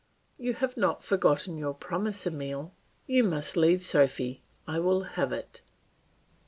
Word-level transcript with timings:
You 0.39 0.53
have 0.55 0.75
not 0.77 1.03
forgotten 1.03 1.59
your 1.59 1.75
promise. 1.75 2.25
Emile, 2.25 2.73
you 3.05 3.23
must 3.23 3.55
leave 3.55 3.83
Sophy; 3.83 4.41
I 4.67 4.79
will 4.79 5.03
have 5.03 5.31
it." 5.31 5.61